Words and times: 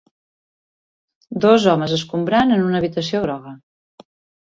Dos 1.45 1.69
homes 1.73 1.95
escombrant 1.99 2.57
en 2.59 2.67
una 2.71 2.83
habitació 2.83 3.25
groga 3.31 3.59